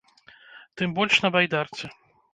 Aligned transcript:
Тым 0.81 0.89
больш 0.97 1.19
на 1.27 1.33
байдарцы. 1.37 1.85